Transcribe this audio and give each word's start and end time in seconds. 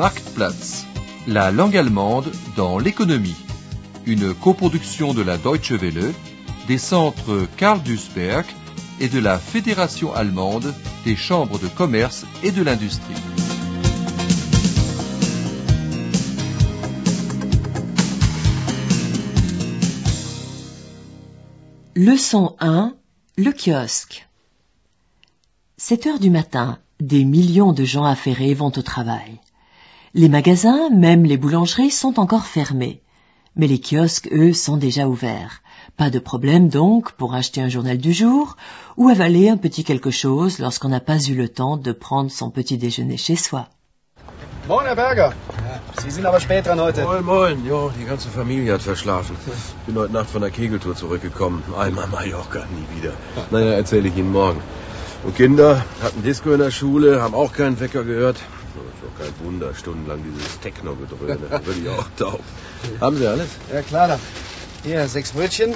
Marktplatz, 0.00 0.86
la 1.26 1.50
langue 1.50 1.76
allemande 1.76 2.32
dans 2.56 2.78
l'économie. 2.78 3.36
Une 4.06 4.32
coproduction 4.32 5.12
de 5.12 5.20
la 5.20 5.36
Deutsche 5.36 5.72
Welle, 5.72 6.14
des 6.68 6.78
centres 6.78 7.46
Karl 7.58 7.82
Duisberg 7.82 8.46
et 8.98 9.08
de 9.08 9.18
la 9.18 9.38
Fédération 9.38 10.14
allemande 10.14 10.72
des 11.04 11.16
chambres 11.16 11.58
de 11.58 11.68
commerce 11.68 12.24
et 12.42 12.50
de 12.50 12.62
l'industrie. 12.62 13.12
Leçon 21.94 22.56
1 22.58 22.94
Le 23.36 23.52
kiosque 23.52 24.26
7 25.76 26.06
heures 26.06 26.18
du 26.18 26.30
matin, 26.30 26.78
des 27.00 27.26
millions 27.26 27.74
de 27.74 27.84
gens 27.84 28.04
affairés 28.04 28.54
vont 28.54 28.72
au 28.74 28.82
travail. 28.82 29.38
Les 30.12 30.28
magasins, 30.28 30.90
même 30.90 31.24
les 31.24 31.36
boulangeries, 31.36 31.92
sont 31.92 32.18
encore 32.18 32.44
fermés. 32.44 33.00
Mais 33.54 33.68
les 33.68 33.80
kiosques, 33.80 34.28
eux, 34.32 34.52
sont 34.52 34.76
déjà 34.76 35.06
ouverts. 35.06 35.62
Pas 35.96 36.10
de 36.10 36.18
problème 36.18 36.68
donc 36.68 37.12
pour 37.12 37.34
acheter 37.34 37.60
un 37.60 37.68
journal 37.68 37.96
du 37.96 38.12
jour 38.12 38.56
ou 38.96 39.08
avaler 39.08 39.48
un 39.48 39.56
petit 39.56 39.84
quelque 39.84 40.10
chose 40.10 40.58
lorsqu'on 40.58 40.88
n'a 40.88 40.98
pas 40.98 41.22
eu 41.22 41.36
le 41.36 41.48
temps 41.48 41.76
de 41.76 41.92
prendre 41.92 42.28
son 42.32 42.50
petit 42.50 42.76
déjeuner 42.76 43.16
chez 43.16 43.36
soi. 43.36 43.68
Moin, 44.66 44.84
Herr 44.84 44.96
Berger. 44.96 45.30
Sie 46.02 46.10
sind 46.10 46.26
aber 46.26 46.40
spät 46.40 46.66
dran 46.66 46.80
heute. 46.80 47.02
Moin, 47.02 47.22
moin. 47.22 47.56
Jo, 47.64 47.92
die 47.96 48.04
ganze 48.04 48.28
Familie 48.30 48.72
hat 48.72 48.82
verschlafen. 48.82 49.36
Bin 49.86 49.96
heute 49.96 50.12
Nacht 50.12 50.30
von 50.30 50.40
der 50.40 50.50
Kegeltour 50.50 50.96
zurückgekommen. 50.96 51.62
Einmal 51.78 52.08
Mallorca, 52.08 52.66
nie 52.74 52.86
wieder. 52.96 53.12
Naja, 53.52 53.72
erzähle 53.74 54.08
ich 54.08 54.16
Ihnen 54.16 54.32
morgen. 54.32 54.60
Und 55.22 55.36
Kinder 55.36 55.84
hatten 56.02 56.22
Disco 56.24 56.50
in 56.50 56.58
der 56.58 56.72
Schule, 56.72 57.22
haben 57.22 57.34
auch 57.34 57.52
keinen 57.52 57.78
Wecker 57.78 58.02
gehört. 58.02 58.38
Ist 58.70 59.02
doch 59.02 59.24
kein 59.24 59.46
Wunder, 59.46 59.74
stundenlang 59.74 60.22
dieses 60.22 60.60
Techno-Gedröhne. 60.60 61.38
Da 61.50 61.64
Würde 61.66 61.80
ich 61.80 61.88
auch 61.88 62.06
taub. 62.16 62.40
Haben 63.00 63.16
Sie 63.16 63.26
alles? 63.26 63.48
Ja, 63.72 63.82
klar. 63.82 64.18
Hier, 64.84 65.08
sechs 65.08 65.32
Brötchen. 65.32 65.74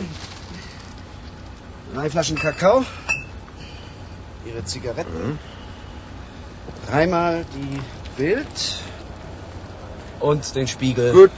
Drei 1.94 2.10
Flaschen 2.10 2.36
Kakao. 2.36 2.84
Ihre 4.46 4.64
Zigaretten. 4.64 5.12
Mhm. 5.12 5.38
Dreimal 6.88 7.44
die 7.54 7.80
Bild. 8.16 8.46
Und 10.20 10.54
den 10.54 10.68
Spiegel. 10.68 11.12
Gut, 11.12 11.30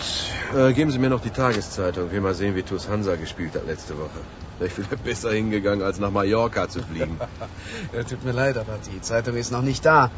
äh, 0.54 0.72
geben 0.72 0.90
Sie 0.90 0.98
mir 0.98 1.10
noch 1.10 1.20
die 1.20 1.30
Tageszeitung. 1.30 2.12
Wir 2.12 2.20
mal 2.20 2.34
sehen, 2.34 2.54
wie 2.54 2.62
TuS 2.62 2.88
Hansa 2.88 3.16
gespielt 3.16 3.54
hat 3.54 3.66
letzte 3.66 3.98
Woche. 3.98 4.20
Wäre 4.58 4.70
ich 4.70 4.78
wieder 4.78 4.96
besser 4.96 5.32
hingegangen, 5.32 5.84
als 5.84 5.98
nach 5.98 6.10
Mallorca 6.10 6.68
zu 6.68 6.82
fliegen. 6.82 7.18
Ja, 7.92 8.02
tut 8.04 8.24
mir 8.24 8.32
leid, 8.32 8.56
aber 8.56 8.78
die 8.92 9.00
Zeitung 9.00 9.36
ist 9.36 9.50
noch 9.52 9.62
nicht 9.62 9.84
da. 9.84 10.10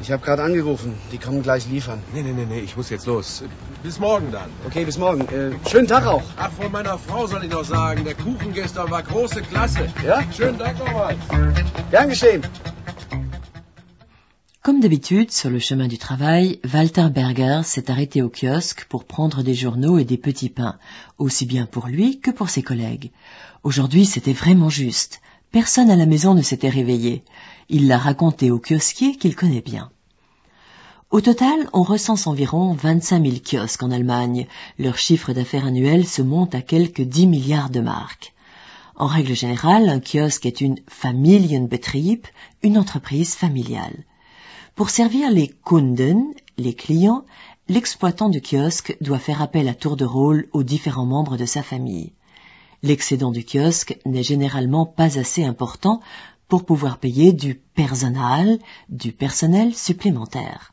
Ich 0.00 0.12
habe 0.12 0.24
gerade 0.24 0.42
angerufen. 0.42 0.94
Die 1.12 1.18
kommen 1.18 1.42
gleich 1.42 1.66
liefern. 1.68 2.00
nee, 2.14 2.22
nee, 2.22 2.32
nee, 2.32 2.46
nee, 2.46 2.60
ich 2.60 2.76
muss 2.76 2.88
jetzt 2.90 3.06
los. 3.06 3.42
Bis 3.82 3.98
morgen 3.98 4.30
dann. 4.30 4.48
Okay, 4.66 4.84
bis 4.84 4.96
morgen. 4.96 5.22
Äh, 5.22 5.68
schönen 5.68 5.88
Tag 5.88 6.06
auch. 6.06 6.22
Ach, 6.36 6.52
von 6.52 6.70
meiner 6.70 6.98
Frau 6.98 7.26
soll 7.26 7.44
ich 7.44 7.50
noch 7.50 7.64
sagen, 7.64 8.04
der 8.04 8.14
Kuchen 8.14 8.52
gestern 8.52 8.90
war 8.90 9.02
große 9.02 9.42
Klasse. 9.42 9.88
Ja? 10.06 10.22
Schönen 10.36 10.58
Dank 10.58 10.78
nochmal. 10.78 11.16
Gern 11.90 12.08
geschehen. 12.08 12.42
Comme 14.62 14.80
d'habitude, 14.80 15.30
sur 15.32 15.50
le 15.50 15.60
chemin 15.60 15.88
du 15.88 15.96
travail, 15.96 16.60
Walter 16.62 17.08
Berger 17.08 17.62
s'est 17.64 17.90
arrêté 17.90 18.20
au 18.20 18.28
kiosque 18.28 18.84
pour 18.88 19.06
prendre 19.06 19.42
des 19.42 19.54
journaux 19.54 19.98
et 19.98 20.04
des 20.04 20.18
petits 20.18 20.50
pains, 20.50 20.78
aussi 21.16 21.46
bien 21.46 21.64
pour 21.64 21.86
lui 21.86 22.20
que 22.20 22.30
pour 22.30 22.50
ses 22.50 22.62
collègues. 22.62 23.10
Aujourd'hui, 23.62 24.04
c'était 24.04 24.34
vraiment 24.34 24.68
juste. 24.68 25.20
Personne 25.50 25.90
à 25.90 25.96
la 25.96 26.06
maison 26.06 26.34
ne 26.34 26.42
s'était 26.42 26.68
réveillé. 26.68 27.24
Il 27.70 27.86
l'a 27.86 27.96
raconté 27.96 28.50
au 28.50 28.58
kiosquier 28.58 29.16
qu'il 29.16 29.34
connaît 29.34 29.62
bien. 29.62 29.90
Au 31.10 31.22
total, 31.22 31.70
on 31.72 31.82
recense 31.82 32.26
environ 32.26 32.74
25 32.74 33.24
000 33.24 33.36
kiosques 33.42 33.82
en 33.82 33.90
Allemagne. 33.90 34.46
Leur 34.78 34.98
chiffre 34.98 35.32
d'affaires 35.32 35.64
annuel 35.64 36.06
se 36.06 36.20
monte 36.20 36.54
à 36.54 36.60
quelques 36.60 37.00
10 37.00 37.26
milliards 37.26 37.70
de 37.70 37.80
marques. 37.80 38.34
En 38.94 39.06
règle 39.06 39.34
générale, 39.34 39.88
un 39.88 40.00
kiosque 40.00 40.44
est 40.44 40.60
une 40.60 40.80
Familienbetrieb, 40.86 42.26
une 42.62 42.76
entreprise 42.76 43.34
familiale. 43.34 44.04
Pour 44.74 44.90
servir 44.90 45.30
les 45.30 45.48
Kunden, 45.48 46.24
les 46.58 46.74
clients, 46.74 47.24
l'exploitant 47.68 48.28
du 48.28 48.42
kiosque 48.42 48.96
doit 49.00 49.18
faire 49.18 49.40
appel 49.40 49.68
à 49.68 49.74
tour 49.74 49.96
de 49.96 50.04
rôle 50.04 50.48
aux 50.52 50.62
différents 50.62 51.06
membres 51.06 51.38
de 51.38 51.46
sa 51.46 51.62
famille. 51.62 52.12
L'excédent 52.82 53.32
du 53.32 53.44
kiosque 53.44 53.98
n'est 54.06 54.22
généralement 54.22 54.86
pas 54.86 55.18
assez 55.18 55.44
important 55.44 56.00
pour 56.48 56.64
pouvoir 56.64 56.98
payer 56.98 57.32
du 57.32 57.54
personnel, 57.54 58.58
du 58.88 59.12
personnel 59.12 59.74
supplémentaire. 59.74 60.72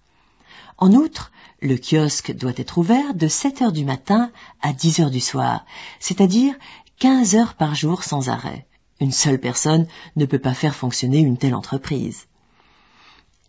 En 0.78 0.94
outre, 0.94 1.32
le 1.62 1.78
kiosque 1.78 2.34
doit 2.36 2.54
être 2.58 2.78
ouvert 2.78 3.14
de 3.14 3.28
7 3.28 3.62
heures 3.62 3.72
du 3.72 3.86
matin 3.86 4.32
à 4.62 4.74
10 4.74 5.00
heures 5.02 5.12
du 5.12 5.20
soir, 5.20 5.66
c'est-à-dire 6.00 6.54
15 7.00 7.36
heures 7.36 7.54
par 7.56 7.76
jour 7.76 8.04
sans 8.04 8.30
arrêt. 8.30 8.68
Une 9.00 9.12
seule 9.12 9.40
personne 9.40 9.88
ne 10.16 10.26
peut 10.26 10.40
pas 10.40 10.54
faire 10.54 10.76
fonctionner 10.76 11.20
une 11.20 11.38
telle 11.38 11.56
entreprise. 11.56 12.28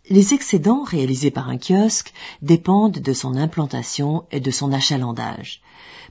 Les 0.09 0.33
excédents 0.33 0.83
réalisés 0.83 1.31
par 1.31 1.49
un 1.49 1.57
kiosque 1.57 2.13
dépendent 2.41 2.99
de 2.99 3.13
son 3.13 3.35
implantation 3.35 4.25
et 4.31 4.39
de 4.39 4.51
son 4.51 4.71
achalandage. 4.71 5.61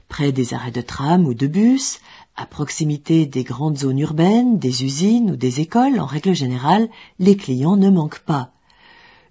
Près 0.07 0.31
des 0.31 0.53
arrêts 0.53 0.71
de 0.71 0.81
tram 0.81 1.25
ou 1.25 1.33
de 1.33 1.47
bus, 1.47 1.99
à 2.37 2.45
proximité 2.45 3.25
des 3.25 3.43
grandes 3.43 3.79
zones 3.79 3.99
urbaines, 3.99 4.59
des 4.59 4.83
usines 4.83 5.31
ou 5.31 5.35
des 5.35 5.59
écoles, 5.59 5.99
en 5.99 6.05
règle 6.05 6.33
générale, 6.33 6.87
les 7.19 7.35
clients 7.35 7.77
ne 7.77 7.89
manquent 7.89 8.19
pas. 8.19 8.51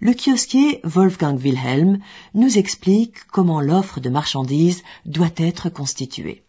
Le 0.00 0.12
kiosquier 0.12 0.80
Wolfgang 0.84 1.38
Wilhelm 1.38 2.00
nous 2.34 2.58
explique 2.58 3.24
comment 3.32 3.60
l'offre 3.60 4.00
de 4.00 4.10
marchandises 4.10 4.82
doit 5.06 5.30
être 5.36 5.70
constituée. 5.70 6.42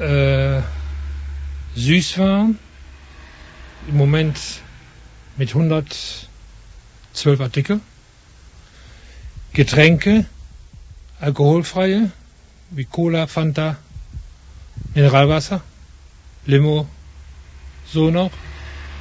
Äh, 0.00 0.60
Moment 3.92 4.62
mit 5.38 5.46
112 5.46 7.40
Artikel, 7.40 7.80
Getränke, 9.54 10.24
alkoholfreie, 11.20 12.10
wie 12.70 12.84
Cola, 12.84 13.26
Fanta, 13.26 13.76
Mineralwasser, 14.94 15.60
Limo, 16.46 16.86
so 17.86 18.10
noch, 18.10 18.30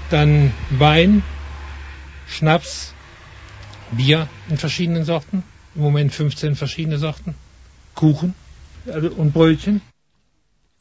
dann 0.09 0.53
Wein, 0.71 1.23
Schnaps, 2.27 2.93
Bier 3.91 4.27
in 4.49 4.57
verschiedenen 4.57 5.03
Sorten, 5.03 5.43
im 5.75 5.81
Moment 5.81 6.13
15 6.13 6.55
verschiedene 6.55 6.97
Sorten, 6.97 7.35
Kuchen 7.95 8.35
also, 8.85 9.09
und 9.09 9.33
Brötchen. 9.33 9.81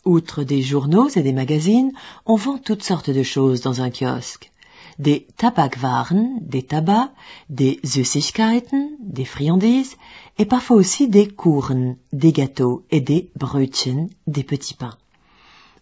Outre 0.04 0.44
des 0.44 0.62
journaux 0.62 1.16
et 1.16 1.22
des 1.22 1.32
magazines, 1.32 1.92
on 2.24 2.36
vend 2.36 2.64
toutes 2.64 2.82
sortes 2.82 3.10
de 3.10 3.24
choses 3.24 3.60
dans 3.60 3.80
un 3.80 3.90
kiosque. 3.90 4.50
Des 4.96 5.26
Tabakwaren, 5.36 6.38
des 6.40 6.66
tabacs, 6.66 7.12
des 7.48 7.78
Süßigkeiten, 7.82 8.96
des 9.00 9.26
friandises, 9.26 9.96
et 10.38 10.44
parfois 10.44 10.76
aussi 10.76 11.08
des 11.08 11.26
Kuchen, 11.26 11.96
des 12.12 12.32
gâteaux, 12.32 12.84
et 12.90 13.00
des 13.00 13.30
Brötchen, 13.36 14.08
des 14.26 14.44
petits 14.44 14.74
pains. 14.74 14.96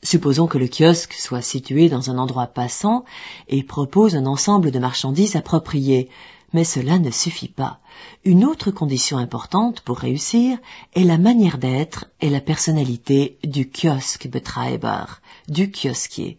Supposons 0.03 0.47
que 0.47 0.59
le 0.59 0.69
kiosque 0.69 1.15
soit 1.15 1.43
situé 1.43 1.89
dans 1.89 2.11
un 2.11 2.19
endroit 2.19 2.47
passant 2.47 3.05
et 3.49 3.63
propose 3.63 4.15
un 4.15 4.27
ensemble 4.27 4.71
de 4.71 4.79
marchandises 4.79 5.37
appropriées, 5.37 6.09
mais 6.53 6.65
cela 6.65 6.99
ne 6.99 7.11
suffit 7.11 7.49
pas. 7.49 7.81
Une 8.25 8.45
autre 8.45 8.71
condition 8.71 9.19
importante 9.19 9.81
pour 9.81 9.99
réussir 9.99 10.59
est 10.95 11.05
la 11.05 11.19
manière 11.19 11.59
d'être 11.59 12.07
et 12.21 12.31
la 12.31 12.41
personnalité 12.41 13.39
du 13.45 13.69
Kioskbetreiber, 13.69 15.05
du 15.49 15.71
kiosquier. 15.71 16.39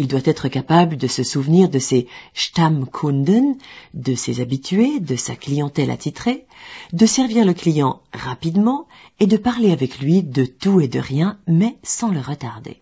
Il 0.00 0.08
doit 0.08 0.20
être 0.24 0.48
capable 0.48 0.96
de 0.96 1.06
se 1.06 1.22
souvenir 1.22 1.68
de 1.68 1.78
ses 1.78 2.08
Stammkunden, 2.32 3.58
de 3.92 4.14
ses 4.14 4.40
habitués, 4.40 4.98
de 4.98 5.14
sa 5.14 5.36
clientèle 5.36 5.90
attitrée, 5.90 6.46
de 6.94 7.04
servir 7.04 7.44
le 7.44 7.52
client 7.52 8.00
rapidement 8.14 8.88
et 9.18 9.26
de 9.26 9.36
parler 9.36 9.72
avec 9.72 9.98
lui 9.98 10.22
de 10.22 10.46
tout 10.46 10.80
et 10.80 10.88
de 10.88 10.98
rien, 10.98 11.38
mais 11.46 11.76
sans 11.82 12.10
le 12.10 12.20
retarder. 12.20 12.80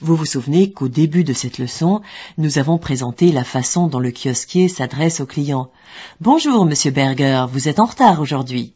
Vous 0.00 0.16
vous 0.16 0.26
souvenez 0.26 0.72
qu'au 0.72 0.88
début 0.88 1.22
de 1.22 1.32
cette 1.32 1.58
leçon, 1.58 2.00
nous 2.38 2.58
avons 2.58 2.78
présenté 2.78 3.30
la 3.30 3.44
façon 3.44 3.86
dont 3.86 4.00
le 4.00 4.10
kiosquier 4.10 4.66
s'adresse 4.66 5.20
au 5.20 5.26
client. 5.26 5.70
Bonjour, 6.20 6.66
monsieur 6.66 6.90
Berger, 6.90 7.46
vous 7.52 7.68
êtes 7.68 7.78
en 7.78 7.84
retard 7.84 8.20
aujourd'hui. 8.20 8.74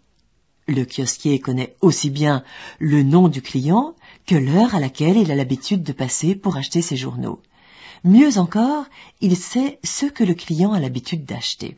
Le 0.69 0.85
kiosquier 0.85 1.41
connaît 1.41 1.75
aussi 1.81 2.11
bien 2.11 2.45
le 2.79 3.03
nom 3.03 3.27
du 3.27 3.43
client 3.43 3.97
que 4.27 4.35
l'heure 4.35 4.75
à 4.75 4.81
laquelle 4.81 5.17
il 5.17 5.31
a 5.31 5.35
l'habitude 5.35 5.83
de 5.83 5.93
passer 5.93 6.35
pour 6.35 6.57
acheter 6.57 6.83
ses 6.83 6.97
journaux. 6.97 7.41
Mieux 8.05 8.39
encore, 8.39 8.85
il 9.21 9.37
sait 9.37 9.79
ce 9.83 10.07
que 10.07 10.25
le 10.25 10.35
client 10.35 10.73
a 10.73 10.81
l'habitude 10.81 11.25
d'acheter. 11.25 11.77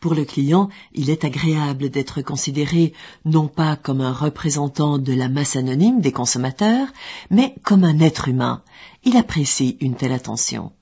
Pour 0.00 0.14
le 0.14 0.24
client, 0.24 0.68
il 0.92 1.08
est 1.08 1.24
agréable 1.24 1.88
d'être 1.88 2.20
considéré 2.20 2.92
non 3.24 3.48
pas 3.48 3.76
comme 3.76 4.02
un 4.02 4.12
représentant 4.12 4.98
de 4.98 5.12
la 5.12 5.28
masse 5.28 5.56
anonyme 5.56 6.00
des 6.00 6.12
consommateurs, 6.12 6.88
mais 7.30 7.54
comme 7.62 7.84
un 7.84 7.98
être 7.98 8.28
humain. 8.28 8.62
Il 9.04 9.16
apprécie 9.16 9.78
une 9.80 9.96
telle 9.96 10.12
attention. 10.12 10.72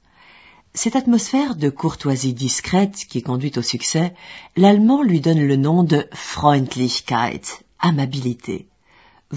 Cette 0.74 0.96
atmosphère 0.96 1.54
de 1.54 1.70
courtoisie 1.70 2.34
discrète 2.34 3.06
qui 3.08 3.22
conduit 3.22 3.52
au 3.56 3.62
succès, 3.62 4.12
l'allemand 4.56 5.02
lui 5.02 5.20
donne 5.20 5.46
le 5.46 5.56
nom 5.56 5.84
de 5.84 6.08
Freundlichkeit, 6.12 7.42
amabilité. 7.78 8.66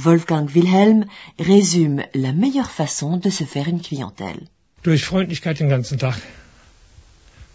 Wolfgang 0.06 0.54
Wilhelm 0.54 1.06
résume 1.40 2.04
la 2.14 2.32
meilleure 2.34 2.70
façon 2.70 3.18
de 3.18 3.30
se 3.30 3.44
faire 3.44 3.68
une 3.68 3.82
clientèle. 3.82 4.48
Durch 4.84 5.06
Freundlichkeit 5.06 5.60
den 5.60 5.70
ganzen 5.70 5.98
Tag. 5.98 6.16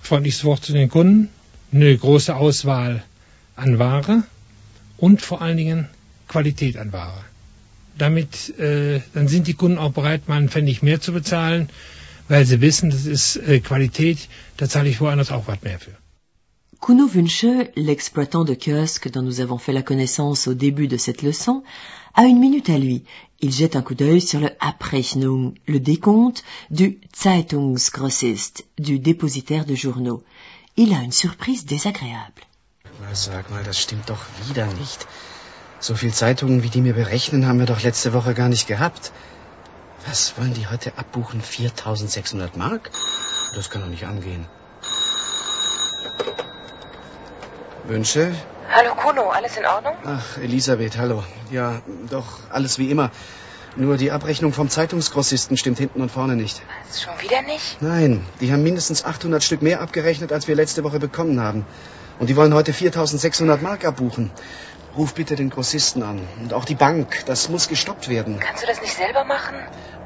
Freundliches 0.00 0.44
Wort 0.44 0.64
zu 0.64 0.72
den 0.72 0.88
Kunden, 0.88 1.28
eine 1.72 1.96
große 1.96 2.34
Auswahl 2.34 3.04
an 3.56 3.78
Ware 3.78 4.24
und 4.98 5.22
vor 5.22 5.40
allen 5.40 5.56
Dingen 5.56 5.88
Qualität 6.28 6.76
an 6.76 6.92
Ware. 6.92 7.24
Damit 7.96 8.58
äh, 8.58 9.00
dann 9.14 9.28
sind 9.28 9.46
die 9.46 9.54
Kunden 9.54 9.78
auch 9.78 9.92
bereit, 9.92 10.28
mal 10.28 10.36
einen 10.36 10.48
Pfennig 10.48 10.82
mehr 10.82 11.00
zu 11.00 11.12
bezahlen, 11.12 11.68
weil 12.28 12.44
sie 12.46 12.60
wissen, 12.60 12.90
das 12.90 13.06
ist 13.06 13.36
äh, 13.36 13.60
Qualität, 13.60 14.28
da 14.56 14.68
zahle 14.68 14.88
ich 14.88 15.00
woanders 15.00 15.30
auch 15.30 15.46
was 15.46 15.62
mehr 15.62 15.78
für. 15.78 16.01
Kuno 16.82 17.06
Wünsche, 17.06 17.70
l'exploitant 17.76 18.42
de 18.42 18.54
kiosque 18.54 19.08
dont 19.08 19.22
nous 19.22 19.40
avons 19.40 19.56
fait 19.56 19.72
la 19.72 19.84
connaissance 19.84 20.48
au 20.48 20.54
début 20.54 20.88
de 20.88 20.96
cette 20.96 21.22
leçon, 21.22 21.62
a 22.14 22.24
une 22.24 22.40
minute 22.40 22.70
à 22.70 22.76
lui. 22.76 23.04
Il 23.40 23.52
jette 23.52 23.76
un 23.76 23.82
coup 23.82 23.94
d'œil 23.94 24.20
sur 24.20 24.40
le 24.40 24.50
Abrechnung, 24.58 25.54
le 25.68 25.78
décompte 25.78 26.42
du 26.72 26.98
Zeitungsgrossist, 27.12 28.64
du 28.80 28.98
dépositaire 28.98 29.64
de 29.64 29.76
journaux. 29.76 30.24
Il 30.76 30.92
a 30.92 31.02
une 31.02 31.12
surprise 31.12 31.64
désagréable. 31.66 32.42
Sag 33.12 33.48
mal, 33.52 33.62
das 33.62 33.78
stimmt 33.78 34.08
doch 34.08 34.24
wieder 34.48 34.66
nicht. 34.66 35.06
So 35.78 35.94
viel 35.94 36.12
Zeitungen, 36.12 36.64
wie 36.64 36.70
die 36.70 36.80
mir 36.80 36.94
berechnen, 36.94 37.46
haben 37.46 37.60
wir 37.60 37.66
doch 37.66 37.84
letzte 37.84 38.12
Woche 38.12 38.34
gar 38.34 38.48
nicht 38.48 38.66
gehabt. 38.66 39.12
Was 40.08 40.36
wollen 40.36 40.54
die 40.54 40.66
heute 40.66 40.98
abbuchen? 40.98 41.42
4600 41.42 42.56
Mark? 42.56 42.90
Das 43.54 43.70
kann 43.70 43.82
doch 43.82 43.88
nicht 43.88 44.04
angehen. 44.04 44.46
Wünsche? 47.84 48.32
Hallo 48.70 48.94
Kuno, 48.94 49.30
alles 49.30 49.56
in 49.56 49.66
Ordnung? 49.66 49.94
Ach, 50.04 50.38
Elisabeth, 50.38 50.96
hallo. 50.98 51.24
Ja, 51.50 51.82
doch, 52.08 52.38
alles 52.50 52.78
wie 52.78 52.90
immer. 52.90 53.10
Nur 53.74 53.96
die 53.96 54.12
Abrechnung 54.12 54.52
vom 54.52 54.68
Zeitungsgrossisten 54.68 55.56
stimmt 55.56 55.78
hinten 55.78 56.00
und 56.00 56.10
vorne 56.10 56.36
nicht. 56.36 56.62
Was, 56.88 57.02
schon 57.02 57.14
wieder 57.20 57.42
nicht? 57.42 57.80
Nein, 57.80 58.24
die 58.40 58.52
haben 58.52 58.62
mindestens 58.62 59.04
800 59.04 59.42
Stück 59.42 59.62
mehr 59.62 59.80
abgerechnet, 59.80 60.32
als 60.32 60.46
wir 60.46 60.54
letzte 60.54 60.84
Woche 60.84 61.00
bekommen 61.00 61.40
haben. 61.40 61.66
Und 62.20 62.28
die 62.28 62.36
wollen 62.36 62.54
heute 62.54 62.72
4600 62.72 63.62
Mark 63.62 63.84
abbuchen. 63.84 64.30
Ruf 64.96 65.14
bitte 65.14 65.34
den 65.36 65.50
Grossisten 65.50 66.02
an. 66.02 66.20
Und 66.40 66.52
auch 66.52 66.66
die 66.66 66.74
Bank. 66.74 67.24
Das 67.26 67.48
muss 67.48 67.66
gestoppt 67.66 68.08
werden. 68.08 68.38
Kannst 68.38 68.62
du 68.62 68.66
das 68.66 68.80
nicht 68.80 68.94
selber 68.94 69.24
machen? 69.24 69.56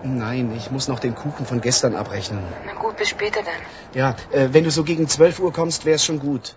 Nein, 0.02 0.52
ich 0.56 0.70
muss 0.70 0.88
noch 0.88 1.00
den 1.00 1.14
Kuchen 1.14 1.44
von 1.44 1.60
gestern 1.60 1.96
abrechnen. 1.96 2.42
Na 2.64 2.74
gut, 2.74 2.96
bis 2.96 3.08
später 3.08 3.40
dann. 3.42 3.54
Ja, 3.92 4.14
äh, 4.30 4.48
wenn 4.52 4.64
du 4.64 4.70
so 4.70 4.84
gegen 4.84 5.08
12 5.08 5.40
Uhr 5.40 5.52
kommst, 5.52 5.84
wär's 5.84 6.04
schon 6.04 6.20
gut. 6.20 6.56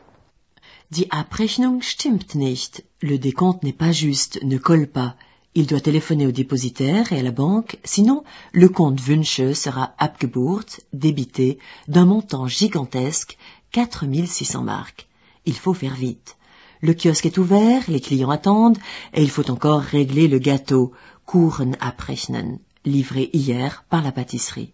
Die 0.91 1.11
Abrechnung 1.11 1.83
stimmt 1.83 2.33
nicht. 2.33 2.83
Le 3.01 3.19
décompte 3.19 3.61
n'est 3.61 3.77
pas 3.77 3.91
juste, 3.91 4.41
ne 4.41 4.57
colle 4.57 4.87
pas. 4.87 5.15
Il 5.53 5.67
doit 5.67 5.81
téléphoner 5.81 6.25
au 6.25 6.31
dépositaire 6.31 7.13
et 7.13 7.19
à 7.19 7.21
la 7.21 7.31
banque, 7.31 7.77
sinon 7.83 8.23
le 8.53 8.69
compte 8.69 8.99
Wünsche 8.99 9.53
sera 9.53 9.93
abgebucht, 9.99 10.83
débité, 10.91 11.59
d'un 11.87 12.05
montant 12.05 12.47
gigantesque, 12.47 13.37
4600 13.71 14.63
marques. 14.63 15.07
Il 15.45 15.53
faut 15.53 15.75
faire 15.75 15.93
vite. 15.93 16.37
Le 16.81 16.95
kiosque 16.95 17.27
est 17.27 17.37
ouvert, 17.37 17.83
les 17.87 17.99
clients 17.99 18.31
attendent, 18.31 18.79
et 19.13 19.21
il 19.21 19.29
faut 19.29 19.51
encore 19.51 19.81
régler 19.81 20.27
le 20.27 20.39
gâteau, 20.39 20.91
Kuchen 21.27 21.77
abrechnen, 21.81 22.57
livré 22.83 23.29
hier 23.31 23.85
par 23.91 24.01
la 24.01 24.11
pâtisserie. 24.11 24.73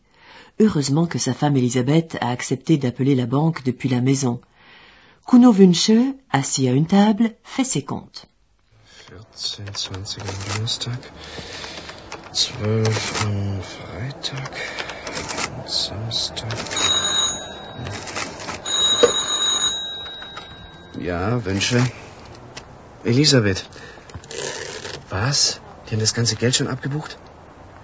Heureusement 0.61 1.07
que 1.07 1.19
sa 1.19 1.33
femme 1.33 1.57
Elisabeth 1.57 2.17
a 2.21 2.29
accepté 2.29 2.77
d'appeler 2.77 3.15
la 3.15 3.25
banque 3.25 3.65
depuis 3.65 3.89
la 3.89 3.99
maison. 3.99 4.39
Kuno 5.25 5.57
Wünsche, 5.57 6.13
assis 6.29 6.69
à 6.69 6.73
une 6.73 6.85
table, 6.85 7.31
fait 7.43 7.63
ses 7.63 7.83
comptes. 7.83 8.27
14, 9.09 9.65
20 9.73 10.21
am 10.21 10.27
Donnerstag, 10.53 10.99
12 12.31 13.25
am 13.25 13.61
Freitag, 13.63 14.51
Samstag. 15.65 16.53
Ja, 20.99 21.43
Wünsche. 21.43 21.83
Elisabeth. 23.03 23.65
Was? 25.09 25.59
Die 25.87 25.93
haben 25.93 26.01
das 26.01 26.13
ganze 26.13 26.35
Geld 26.35 26.55
schon 26.55 26.67
abgebucht? 26.67 27.17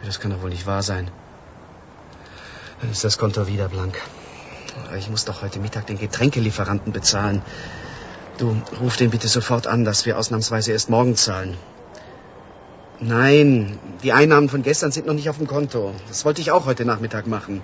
Das 0.06 0.20
kann 0.20 0.30
doch 0.30 0.44
wohl 0.44 0.52
nicht 0.52 0.68
wahr 0.68 0.84
sein. 0.84 1.10
Dann 2.82 2.92
ist 2.92 3.04
das 3.04 3.18
Konto 3.18 3.48
wieder 3.48 3.68
blank. 3.68 4.00
Ich 4.98 5.10
muss 5.10 5.26
doch 5.26 5.42
heute 5.42 5.60
Mittag 5.60 5.88
den 5.88 5.98
Getränkelieferanten 6.00 6.94
bezahlen. 6.94 7.42
Du, 8.38 8.56
ruf 8.80 8.98
den 8.98 9.10
bitte 9.10 9.28
sofort 9.28 9.68
an, 9.68 9.86
dass 9.86 10.06
wir 10.06 10.18
ausnahmsweise 10.18 10.72
erst 10.72 10.90
morgen 10.90 11.16
zahlen. 11.16 11.58
Nein, 13.00 13.80
die 14.04 14.14
Einnahmen 14.14 14.48
von 14.48 14.62
gestern 14.62 14.92
sind 14.92 15.08
noch 15.08 15.14
nicht 15.14 15.30
auf 15.30 15.38
dem 15.38 15.48
Konto. 15.48 15.94
Das 16.08 16.24
wollte 16.24 16.42
ich 16.42 16.52
auch 16.52 16.66
heute 16.66 16.86
Nachmittag 16.86 17.28
machen. 17.28 17.62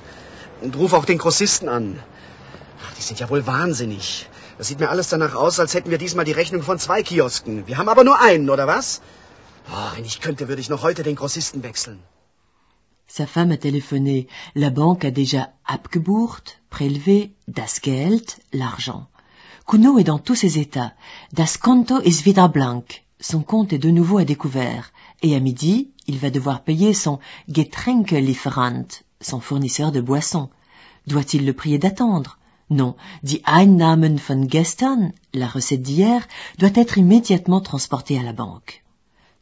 Und 0.61 0.75
ruf 0.75 0.93
auch 0.93 1.05
den 1.05 1.19
Grossisten 1.19 1.69
an. 1.69 1.99
Ach, 2.85 2.93
die 2.95 3.01
sind 3.01 3.19
ja 3.19 3.29
wohl 3.29 3.45
wahnsinnig. 3.45 4.27
Das 4.57 4.67
sieht 4.67 4.79
mir 4.79 4.89
alles 4.89 5.09
danach 5.09 5.35
aus, 5.35 5.59
als 5.59 5.75
hätten 5.75 5.91
wir 5.91 5.99
diesmal 5.99 6.25
die 6.25 6.31
Rechnung 6.31 6.63
von 6.63 6.79
zwei 6.79 7.03
Kiosken. 7.03 7.67
Wir 7.67 7.77
haben 7.77 7.89
aber 7.89 8.03
nur 8.03 8.19
einen, 8.19 8.49
oder 8.49 8.65
was? 8.65 9.01
Oh, 9.71 9.95
wenn 9.95 10.05
ich 10.05 10.21
könnte, 10.21 10.47
würde 10.47 10.61
ich 10.61 10.69
noch 10.69 10.81
heute 10.81 11.03
den 11.03 11.15
Grossisten 11.15 11.61
wechseln. 11.61 11.99
Sa 13.07 13.25
femme 13.25 13.51
a 13.51 13.57
téléphoné. 13.57 14.27
La 14.55 14.69
banque 14.69 15.05
a 15.05 15.11
déjà 15.11 15.53
abgebucht, 15.65 16.61
prélevé, 16.69 17.31
das 17.47 17.79
Geld, 17.81 18.29
l'argent. 18.53 19.07
Kuno 19.65 19.97
est 19.97 20.03
dans 20.03 20.19
tous 20.19 20.35
ses 20.35 20.59
états. 20.59 20.93
Das 21.33 21.57
Konto 21.57 21.99
ist 21.99 22.25
wieder 22.25 22.49
blank. 22.49 23.03
Son 23.19 23.41
compte 23.43 23.73
est 23.73 23.79
de 23.79 23.91
nouveau 23.91 24.17
à 24.17 24.25
découvert. 24.25 24.91
Et 25.21 25.35
à 25.35 25.39
midi, 25.39 25.91
il 26.07 26.17
va 26.17 26.29
devoir 26.29 26.63
payer 26.63 26.93
son 26.93 27.19
Getränkelieferant, 27.47 28.87
son 29.21 29.39
fournisseur 29.39 29.91
de 29.91 30.01
boissons. 30.01 30.49
Doit-il 31.07 31.45
le 31.45 31.53
prier 31.53 31.79
d'attendre? 31.79 32.37
Non. 32.69 32.95
Die 33.23 33.41
Einnahmen 33.45 34.17
von 34.17 34.47
gestern, 34.47 35.13
la 35.33 35.47
recette 35.47 35.81
d'hier, 35.81 36.27
doit 36.59 36.75
être 36.75 36.97
immédiatement 36.97 37.61
transportée 37.61 38.19
à 38.19 38.23
la 38.23 38.33
banque. 38.33 38.83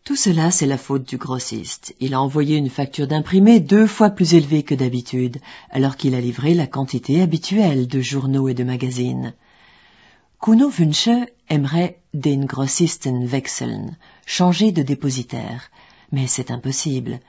Tout 0.06 0.16
cela, 0.16 0.52
c'est 0.52 0.68
la 0.68 0.78
faute 0.78 1.10
du 1.10 1.18
grossiste. 1.18 1.96
Il 2.00 2.13
a 2.13 2.22
envoyé 2.22 2.57
une 2.57 2.69
facture 2.69 3.07
d'imprimé 3.07 3.59
deux 3.59 3.88
fois 3.88 4.12
plus 4.12 4.35
élevée 4.35 4.62
que 4.62 4.76
d'habitude, 4.76 5.40
alors 5.71 5.97
qu'il 5.97 6.14
a 6.14 6.21
livré 6.21 6.54
la 6.54 6.68
quantité 6.68 7.24
habituelle 7.24 7.88
de 7.88 8.02
journaux 8.02 8.47
et 8.47 8.54
de 8.54 8.64
magazines. 8.64 9.33
Kuno 10.40 10.69
Wünsche 10.69 11.26
aimerait 11.50 11.97
den 12.14 12.45
Grossisten 12.45 13.26
wechseln, 13.26 13.97
changer 14.28 14.71
de 14.71 14.83
dépositaire. 14.83 15.71
Mais 16.12 16.28
c'est 16.28 16.52
impossible. 16.52 17.19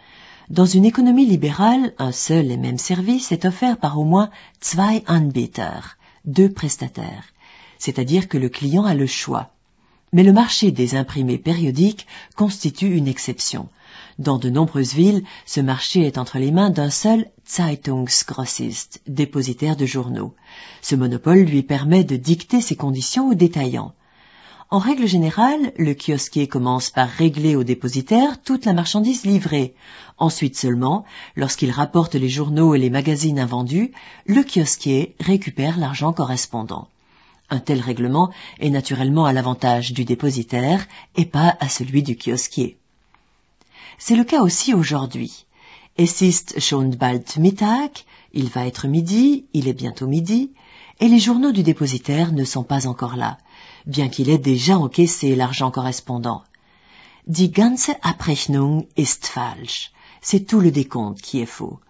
Dans 0.51 0.67
une 0.67 0.85
économie 0.85 1.25
libérale, 1.25 1.95
un 1.97 2.13
seul 2.13 2.51
et 2.51 2.59
même 2.59 2.77
service 2.77 3.33
est 3.33 3.47
offert 3.47 3.79
par 3.79 3.99
au 3.99 4.05
moins 4.05 4.29
zwei 4.61 5.03
Anbieter, 5.09 5.97
deux 6.27 6.53
prestataires. 6.53 7.33
C'est-à-dire 7.79 8.29
que 8.29 8.37
le 8.37 8.51
client 8.51 8.85
a 8.85 8.95
le 8.95 9.07
choix. 9.07 9.56
Mais 10.13 10.23
le 10.23 10.33
marché 10.33 10.71
des 10.71 10.95
imprimés 10.95 11.39
périodiques 11.39 12.07
constitue 12.37 12.97
une 12.97 13.09
exception. 13.09 13.69
Dans 14.19 14.39
de 14.39 14.49
nombreuses 14.49 14.95
villes, 14.95 15.25
ce 15.45 15.61
marché 15.61 16.07
est 16.07 16.17
entre 16.17 16.39
les 16.39 16.51
mains 16.51 16.71
d'un 16.71 16.91
seul 16.91 17.27
Zeitungsgrossist, 17.47 19.03
dépositaire 19.07 19.77
de 19.77 19.85
journaux. 19.85 20.35
Ce 20.81 20.95
monopole 20.95 21.41
lui 21.41 21.63
permet 21.63 22.05
de 22.05 22.17
dicter 22.17 22.61
ses 22.61 22.77
conditions 22.77 23.29
aux 23.29 23.35
détaillants. 23.35 23.95
En 24.69 24.79
règle 24.79 25.07
générale, 25.07 25.73
le 25.77 25.95
kiosquier 25.95 26.49
commence 26.49 26.91
par 26.91 27.09
régler 27.09 27.55
au 27.55 27.63
dépositaire 27.63 28.43
toute 28.43 28.65
la 28.65 28.73
marchandise 28.73 29.25
livrée. 29.25 29.75
Ensuite 30.19 30.57
seulement, 30.57 31.05
lorsqu'il 31.37 31.71
rapporte 31.71 32.17
les 32.17 32.29
journaux 32.29 32.75
et 32.75 32.79
les 32.79 32.91
magazines 32.91 33.39
invendus, 33.39 33.93
le 34.27 34.43
kiosquier 34.43 35.15
récupère 35.21 35.79
l'argent 35.79 36.13
correspondant. 36.13 36.89
Un 37.49 37.61
tel 37.61 37.81
règlement 37.81 38.31
est 38.59 38.71
naturellement 38.71 39.25
à 39.25 39.33
l'avantage 39.33 39.93
du 39.93 40.05
dépositaire 40.05 40.87
et 41.17 41.27
pas 41.27 41.57
à 41.61 41.69
celui 41.69 42.03
du 42.03 42.17
kiosquier. 42.17 42.77
C'est 43.99 44.17
le 44.17 44.25
cas 44.25 44.43
aussi 44.43 44.75
aujourd'hui. 44.75 45.47
Es 45.99 46.21
ist 46.21 46.61
schon 46.61 46.91
bald 46.91 47.39
Mittag, 47.39 47.91
il 48.35 48.51
va 48.51 48.67
être 48.67 48.87
midi, 48.87 49.47
il 49.55 49.67
est 49.67 49.73
bientôt 49.73 50.07
midi, 50.07 50.53
et 51.01 51.09
les 51.09 51.19
journaux 51.19 51.53
du 51.53 51.63
dépositaire 51.63 52.33
ne 52.33 52.45
sont 52.45 52.65
pas 52.65 52.87
encore 52.87 53.17
là, 53.17 53.39
bien 53.87 54.09
qu'il 54.09 54.29
ait 54.29 54.37
déjà 54.39 54.77
encaissé 54.79 55.35
l'argent 55.35 55.71
correspondant. 55.71 56.43
Die 57.27 57.51
ganze 57.51 57.91
Abrechnung 58.03 58.87
ist 58.97 59.27
falsch. 59.27 59.91
C'est 60.21 60.47
tout 60.47 60.61
le 60.61 60.71
décompte 60.71 61.23
qui 61.23 61.41
est 61.41 61.47
faux. 61.47 61.81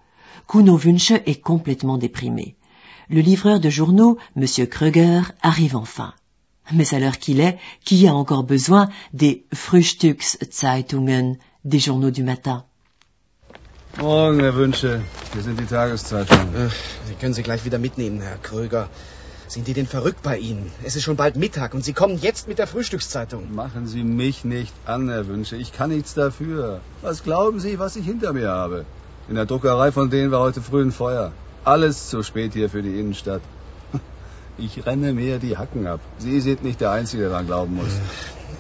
Kuno 0.47 0.77
Wünsche 0.77 1.21
est 1.27 1.43
complètement 1.43 1.99
déprimé. 1.99 2.55
Le 3.09 3.21
livreur 3.21 3.61
de 3.61 3.71
journaux, 3.71 4.19
M. 4.37 4.67
Kröger, 4.69 5.23
arrive 5.41 5.77
enfin. 5.77 6.13
Mais 6.73 6.93
à 6.93 6.99
l'heure 6.99 7.19
qu'il 7.19 7.39
est, 7.39 7.57
qui 7.85 8.09
a 8.09 8.15
encore 8.15 8.43
besoin 8.43 8.89
des 9.13 9.45
Frühstückszeitungen, 9.55 11.37
des 11.65 11.79
journaux 11.79 12.11
du 12.11 12.25
matin 12.25 12.65
Morgen, 13.99 14.41
Herr 14.41 14.57
Wünsche. 14.57 15.01
Hier 15.33 15.43
sind 15.43 15.59
die 15.59 15.65
Tageszeitungen. 15.65 16.49
Ach, 16.67 16.75
Sie 17.07 17.15
können 17.15 17.33
sie 17.33 17.43
gleich 17.43 17.65
wieder 17.65 17.79
mitnehmen, 17.79 18.21
Herr 18.21 18.37
Kröger. 18.37 18.89
Sind 19.49 19.69
die 19.69 19.73
denn 19.73 19.87
verrückt 19.87 20.23
bei 20.23 20.37
Ihnen? 20.39 20.71
Es 20.83 20.97
ist 20.97 21.05
schon 21.05 21.17
bald 21.17 21.37
Mittag 21.37 21.73
und 21.73 21.85
Sie 21.85 21.93
kommen 21.93 22.19
jetzt 22.21 22.49
mit 22.49 22.59
der 22.59 22.67
Frühstückszeitung. 22.67 23.55
Machen 23.55 23.87
Sie 23.87 24.03
mich 24.03 24.45
nicht 24.45 24.75
an, 24.85 25.09
Herr 25.09 25.29
Wünsche. 25.29 25.57
Ich 25.57 25.73
kann 25.73 25.91
nichts 25.91 26.15
dafür. 26.15 26.81
Was 27.03 27.23
glauben 27.23 27.61
Sie, 27.61 27.79
was 27.79 27.97
ich 27.97 28.05
hinter 28.05 28.33
mir 28.33 28.51
habe? 28.51 28.85
In 29.29 29.37
der 29.37 29.47
Druckerei 29.47 29.93
von 29.93 30.11
denen 30.11 30.31
war 30.33 30.41
heute 30.41 30.61
früh 30.61 30.83
ein 30.83 30.93
Feuer. 30.93 31.33
Alles 31.67 32.11
zu 32.11 32.23
spät 32.23 32.53
hier 32.53 32.71
für 32.71 32.81
die 32.81 33.01
Innenstadt. 33.01 33.43
Ich 34.57 34.87
renne 34.87 35.13
mir 35.13 35.39
die 35.39 35.59
Hacken 35.59 35.87
ab. 35.87 36.01
Sie 36.17 36.41
sind 36.41 36.63
nicht 36.63 36.81
der 36.81 36.93
Einzige, 36.93 37.23
der 37.23 37.31
daran 37.31 37.47
glauben 37.47 37.75
muss. 37.75 37.95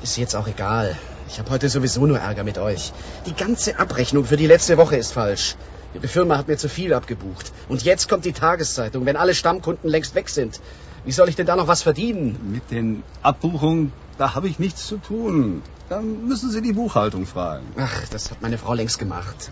Ist 0.02 0.18
jetzt 0.18 0.34
auch 0.34 0.48
egal. 0.48 0.98
Ich 1.28 1.38
habe 1.38 1.50
heute 1.50 1.68
sowieso 1.68 2.04
nur 2.04 2.18
Ärger 2.18 2.42
mit 2.42 2.58
euch. 2.58 2.92
Die 3.26 3.32
ganze 3.32 3.78
Abrechnung 3.78 4.24
für 4.24 4.36
die 4.36 4.48
letzte 4.48 4.76
Woche 4.76 4.96
ist 4.96 5.12
falsch. 5.12 5.54
Ihre 5.94 6.08
Firma 6.08 6.36
hat 6.36 6.48
mir 6.48 6.56
zu 6.56 6.68
viel 6.68 6.92
abgebucht. 6.92 7.52
Und 7.68 7.84
jetzt 7.84 8.08
kommt 8.08 8.24
die 8.24 8.32
Tageszeitung, 8.32 9.06
wenn 9.06 9.16
alle 9.16 9.36
Stammkunden 9.36 9.88
längst 9.88 10.16
weg 10.16 10.28
sind. 10.28 10.60
Wie 11.04 11.12
soll 11.12 11.28
ich 11.28 11.36
denn 11.36 11.46
da 11.46 11.54
noch 11.54 11.68
was 11.68 11.82
verdienen? 11.82 12.36
Mit 12.50 12.72
den 12.72 13.04
Abbuchungen, 13.22 13.92
da 14.18 14.34
habe 14.34 14.48
ich 14.48 14.58
nichts 14.58 14.84
zu 14.88 14.96
tun. 14.96 15.62
Dann 15.88 16.26
müssen 16.26 16.50
Sie 16.50 16.60
die 16.60 16.72
Buchhaltung 16.72 17.24
fragen. 17.24 17.66
Ach, 17.78 18.08
das 18.10 18.32
hat 18.32 18.42
meine 18.42 18.58
Frau 18.58 18.74
längst 18.74 18.98
gemacht. 18.98 19.50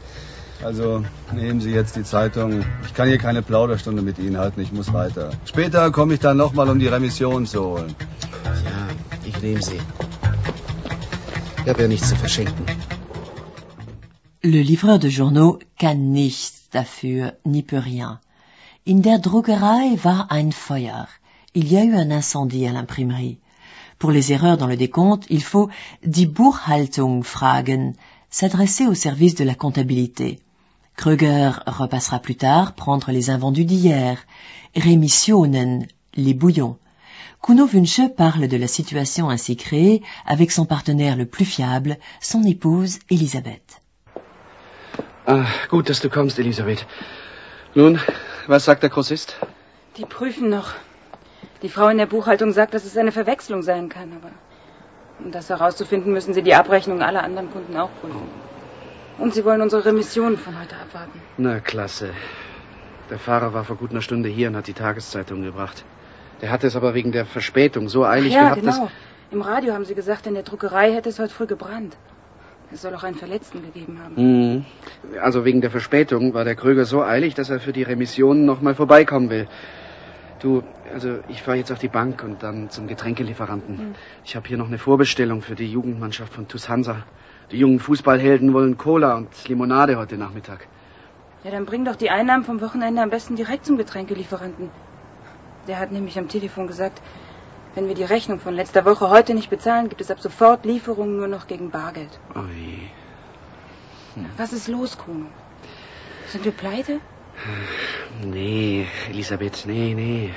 Also 0.63 1.05
nehmen 1.33 1.61
Sie 1.61 1.73
jetzt 1.73 1.97
die 1.97 2.05
Zeitung. 2.05 2.65
Ich 2.87 2.95
kann 2.95 3.09
hier 3.09 3.19
keine 3.19 3.43
Plauderstunde 3.43 4.03
mit 4.03 4.19
Ihnen 4.19 4.39
halten. 4.39 4.61
Ich 4.61 4.73
muss 4.73 4.93
weiter. 4.93 5.31
Später 5.45 5.91
komme 5.91 6.15
ich 6.15 6.21
dann 6.21 6.37
nochmal, 6.37 6.69
um 6.71 6.79
die 6.79 6.87
Remission 6.87 7.47
zu 7.47 7.65
holen. 7.65 7.95
Ja, 8.65 8.89
ich 9.27 9.43
nehme 9.43 9.63
sie. 9.63 9.81
Ich 11.63 11.69
habe 11.69 11.83
ja 11.83 11.89
nichts 11.89 12.09
zu 12.09 12.17
verschenken. 12.17 12.67
Le 14.43 14.63
livreur 14.63 14.99
de 14.99 15.11
journaux 15.11 15.59
kann 15.79 16.13
nichts 16.13 16.69
dafür, 16.71 17.33
n'y 17.45 17.63
peut 17.63 17.85
rien. 17.85 18.19
In 18.85 19.01
der 19.01 19.19
Druckerei 19.19 19.99
war 20.03 20.31
ein 20.31 20.53
Feuer. 20.53 21.09
Il 21.55 21.73
y 21.73 21.79
a 21.79 21.85
eu 21.85 21.95
un 21.95 22.11
incendie 22.11 22.67
à 22.67 22.73
l'imprimerie. 22.73 23.39
Pour 23.99 24.11
les 24.11 24.33
erreurs 24.33 24.59
dans 24.59 24.67
le 24.67 24.77
décompte, 24.77 25.25
il 25.31 25.43
faut 25.43 25.71
die 26.03 26.27
Buchhaltung 26.27 27.23
fragen, 27.23 27.95
s'adresser 28.35 28.89
au 28.89 28.95
service 28.95 29.37
de 29.37 29.45
la 29.45 29.55
comptabilité. 29.55 30.41
Kröger 30.97 31.53
repassera 31.67 32.19
plus 32.19 32.35
tard 32.35 32.75
prendre 32.75 33.13
les 33.13 33.31
invendus 33.31 33.65
d'hier, 33.65 34.27
Remissionen, 34.75 35.87
les 36.17 36.35
bouillons. 36.35 36.77
Kuno 37.41 37.65
Wünsche 37.65 38.09
parle 38.17 38.49
de 38.49 38.57
la 38.57 38.67
situation 38.67 39.31
ainsi 39.31 39.57
créée 39.57 40.03
avec 40.27 40.51
son 40.51 40.65
partenaire 40.67 41.17
le 41.17 41.27
plus 41.27 41.45
fiable, 41.45 41.97
son 42.21 42.43
épouse 42.43 42.99
Elisabeth. 43.09 43.81
Ah, 45.29 45.47
gut, 45.71 45.87
dass 45.87 46.01
du 46.01 46.09
kommst, 46.09 46.41
Elisabeth. 46.41 46.85
Nun, 47.77 48.01
was 48.49 48.65
sagt 48.65 48.83
der 48.83 48.91
Grossist? 48.91 49.37
Die 49.97 50.07
prüfen 50.07 50.49
noch. 50.49 50.73
Die 51.63 51.69
Frau 51.69 51.89
in 51.89 51.99
der 51.99 52.07
Buchhaltung 52.07 52.53
sagt, 52.53 52.75
dass 52.75 52.85
es 52.85 52.97
eine 52.97 53.13
Verwechslung 53.13 53.63
sein 53.63 53.89
kann, 53.89 54.13
aber 54.13 54.33
um 55.19 55.31
das 55.31 55.49
herauszufinden, 55.51 56.13
müssen 56.13 56.35
sie 56.35 56.43
die 56.43 56.55
Abrechnung 56.55 57.03
aller 57.03 57.23
anderen 57.23 57.51
Kunden 57.51 57.77
auch 57.77 57.91
prüfen. 58.01 58.29
Und 59.19 59.35
sie 59.35 59.45
wollen 59.45 59.61
unsere 59.63 59.85
Remission 59.85 60.37
von 60.37 60.59
heute 60.61 60.77
abwarten. 60.77 61.21
Na, 61.37 61.61
klasse. 61.61 62.11
Der 63.11 63.19
Fahrer 63.19 63.55
war 63.55 63.65
vor 63.65 63.77
gut 63.77 63.91
einer 63.91 64.01
Stunde 64.01 64.29
hier 64.29 64.49
und 64.49 64.57
hat 64.57 64.67
die 64.67 64.73
Tageszeitung 64.73 65.43
gebracht. 65.43 65.85
Der 66.43 66.51
hatte 66.51 66.67
es 66.67 66.75
aber 66.75 66.95
wegen 66.95 67.13
der 67.13 67.27
Verspätung 67.27 67.89
so 67.89 68.05
eilig 68.05 68.33
ja, 68.33 68.55
gehabt, 68.55 68.61
genau. 68.63 68.91
Im 69.31 69.43
Radio 69.43 69.73
haben 69.73 69.85
sie 69.85 69.95
gesagt, 69.95 70.27
in 70.27 70.35
der 70.35 70.43
Druckerei 70.43 70.93
hätte 70.93 71.09
es 71.09 71.19
heute 71.19 71.33
früh 71.33 71.47
gebrannt. 71.47 71.97
Es 72.73 72.83
soll 72.83 72.95
auch 72.95 73.05
einen 73.05 73.17
Verletzten 73.17 73.63
gegeben 73.63 74.01
haben. 74.03 74.15
dass... 74.17 74.25
Mhm. 74.25 75.21
Also 75.21 75.45
wegen 75.45 75.61
der 75.61 75.71
Verspätung 75.71 76.35
war 76.35 76.45
der 76.45 76.57
Kröger 76.57 76.85
so 76.85 77.03
eilig, 77.03 77.35
dass 77.35 77.51
er 77.51 77.61
für 77.61 77.73
die 77.73 77.83
Remission 77.83 78.45
noch 78.45 78.61
mal 78.61 78.75
vorbeikommen 78.75 79.31
will. 79.31 79.47
Du, 80.41 80.63
also 80.93 81.21
ich 81.29 81.43
fahre 81.43 81.57
jetzt 81.57 81.73
auf 81.73 81.79
die 81.79 81.89
Bank 81.89 82.23
und 82.23 82.43
dann 82.43 82.71
zum 82.71 82.87
Getränkelieferanten. 82.87 83.77
Mhm. 83.77 83.95
Ich 84.25 84.37
habe 84.37 84.47
hier 84.49 84.59
noch 84.59 84.67
eine 84.67 84.79
Vorbestellung 84.79 85.43
für 85.43 85.55
die 85.55 85.71
Jugendmannschaft 85.71 86.33
von 86.33 86.49
TuS 86.49 86.69
Hansa. 86.69 86.97
Die 87.51 87.59
jungen 87.59 87.79
Fußballhelden 87.79 88.53
wollen 88.53 88.77
Cola 88.77 89.17
und 89.17 89.49
Limonade 89.49 89.97
heute 89.97 90.17
Nachmittag. 90.17 90.67
Ja, 91.45 91.51
dann 91.51 91.67
bring 91.67 91.85
doch 91.85 91.97
die 91.97 92.11
Einnahmen 92.11 92.45
vom 92.45 92.61
Wochenende 92.61 93.03
am 93.03 93.11
besten 93.11 93.37
direkt 93.37 93.67
zum 93.67 93.77
Getränkelieferanten. 93.77 94.71
Der 95.69 95.79
hat 95.79 95.93
nämlich 95.93 96.19
am 96.19 96.29
Telefon 96.29 96.67
gesagt, 96.67 97.01
wenn 97.75 97.89
wir 97.89 97.95
die 97.95 98.05
Rechnung 98.05 98.39
von 98.39 98.55
letzter 98.55 98.85
Woche 98.85 99.11
heute 99.11 99.35
nicht 99.35 99.51
bezahlen, 99.51 99.89
gibt 99.89 100.01
es 100.01 100.11
ab 100.11 100.21
sofort 100.21 100.65
Lieferungen 100.65 101.17
nur 101.17 101.29
noch 101.29 101.47
gegen 101.47 101.71
Bargeld. 101.71 102.21
Ui. 102.35 102.89
Was 104.37 104.53
ist 104.53 104.69
los, 104.69 104.97
Kuno? 104.97 105.27
Sind 106.29 106.45
wir 106.45 106.53
pleite? 106.53 107.01
Nee, 108.23 108.87
Elisabeth, 109.11 109.65
nee, 109.67 109.95
nee. 109.95 110.31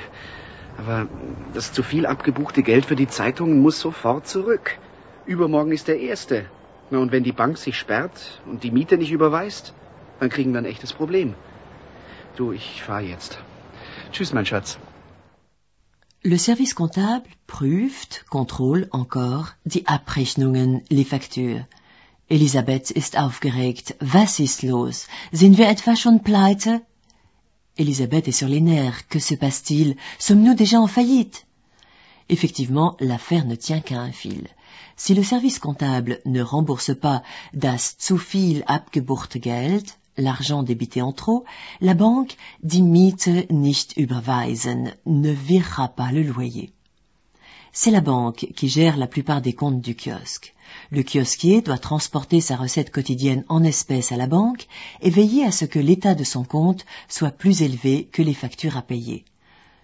Aber 0.76 1.08
das 1.54 1.72
zu 1.72 1.82
viel 1.82 2.06
abgebuchte 2.06 2.62
Geld 2.62 2.86
für 2.86 2.96
die 2.96 3.08
Zeitungen 3.08 3.60
muss 3.60 3.80
sofort 3.80 4.28
zurück. 4.28 4.78
Übermorgen 5.26 5.72
ist 5.72 5.88
der 5.88 5.98
erste. 6.00 6.46
Na, 6.90 6.98
und 6.98 7.12
wenn 7.12 7.24
die 7.24 7.32
Bank 7.32 7.58
sich 7.58 7.76
sperrt 7.76 8.40
und 8.46 8.62
die 8.62 8.70
Miete 8.70 8.96
nicht 8.96 9.12
überweist, 9.12 9.74
dann 10.20 10.30
kriegen 10.30 10.52
wir 10.52 10.58
ein 10.58 10.64
echtes 10.64 10.92
Problem. 10.92 11.34
Du, 12.36 12.52
ich 12.52 12.82
fahr 12.82 13.00
jetzt. 13.00 13.38
Tschüss, 14.12 14.32
mein 14.32 14.46
Schatz. 14.46 14.78
Le 16.22 16.38
service 16.38 16.74
comptable 16.74 17.30
prüft, 17.46 18.24
contrôle 18.28 18.88
encore 18.90 19.52
die 19.64 19.86
Abrechnungen, 19.86 20.82
les 20.88 21.08
Faktüren. 21.08 21.66
Elisabeth 22.28 22.90
ist 22.90 23.16
aufgeregt. 23.16 23.96
Was 24.00 24.38
ist 24.38 24.62
los? 24.62 25.08
Sind 25.32 25.56
wir 25.58 25.68
etwa 25.68 25.96
schon 25.96 26.22
pleite? 26.22 26.82
Elisabeth 27.78 28.28
est 28.28 28.32
sur 28.32 28.48
les 28.48 28.60
nerfs. 28.60 29.08
Que 29.08 29.18
se 29.18 29.34
passe-t-il? 29.34 29.96
Sommes-nous 30.18 30.54
déjà 30.54 30.80
en 30.80 30.86
faillite? 30.86 31.46
Effectivement, 32.28 32.96
l'affaire 33.00 33.46
ne 33.46 33.54
tient 33.54 33.80
qu'à 33.80 34.00
un 34.00 34.12
fil. 34.12 34.48
Si 34.96 35.14
le 35.14 35.22
service 35.22 35.58
comptable 35.58 36.20
ne 36.26 36.42
rembourse 36.42 36.94
pas 36.94 37.22
das 37.54 37.96
zu 37.98 38.18
viel 38.18 38.64
abgebuchte 38.66 39.38
Geld, 39.38 39.86
l'argent 40.16 40.62
débité 40.62 41.00
en 41.00 41.12
trop, 41.12 41.44
la 41.80 41.94
banque, 41.94 42.36
die 42.62 42.82
Miete 42.82 43.46
nicht 43.50 43.96
überweisen, 43.96 44.92
ne 45.06 45.30
virera 45.30 45.88
pas 45.88 46.10
le 46.10 46.22
loyer. 46.22 46.72
C'est 47.72 47.90
la 47.90 48.00
banque 48.00 48.48
qui 48.56 48.68
gère 48.68 48.96
la 48.96 49.06
plupart 49.06 49.42
des 49.42 49.52
comptes 49.52 49.80
du 49.80 49.94
kiosque. 49.94 50.54
Le 50.90 51.02
kiosquier 51.02 51.60
doit 51.60 51.78
transporter 51.78 52.40
sa 52.40 52.56
recette 52.56 52.90
quotidienne 52.90 53.44
en 53.48 53.62
espèces 53.62 54.10
à 54.10 54.16
la 54.16 54.26
banque 54.26 54.66
et 55.00 55.10
veiller 55.10 55.44
à 55.44 55.52
ce 55.52 55.64
que 55.64 55.78
l'état 55.78 56.14
de 56.14 56.24
son 56.24 56.44
compte 56.44 56.86
soit 57.08 57.30
plus 57.30 57.62
élevé 57.62 58.08
que 58.10 58.22
les 58.22 58.34
factures 58.34 58.76
à 58.76 58.82
payer. 58.82 59.24